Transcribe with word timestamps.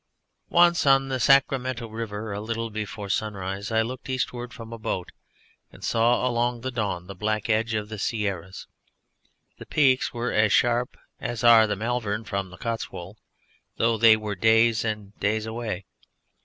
Once 0.49 0.87
on 0.87 1.09
the 1.09 1.19
Sacramento 1.19 1.85
River 1.87 2.33
a 2.33 2.41
little 2.41 2.71
before 2.71 3.07
sunrise 3.07 3.71
I 3.71 3.83
looked 3.83 4.09
eastward 4.09 4.51
from 4.51 4.73
a 4.73 4.79
boat 4.79 5.11
and 5.71 5.83
saw 5.83 6.27
along 6.27 6.61
the 6.61 6.71
dawn 6.71 7.05
the 7.05 7.13
black 7.13 7.51
edge 7.51 7.75
of 7.75 7.87
the 7.89 7.99
Sierras. 7.99 8.65
The 9.59 9.67
peaks 9.67 10.11
were 10.11 10.31
as 10.31 10.51
sharp 10.51 10.97
as 11.19 11.43
are 11.43 11.67
the 11.67 11.75
Malvern 11.75 12.23
from 12.23 12.49
the 12.49 12.57
Cotswold, 12.57 13.17
though 13.77 13.95
they 13.95 14.17
were 14.17 14.33
days 14.33 14.83
and 14.83 15.13
days 15.19 15.45
away. 15.45 15.85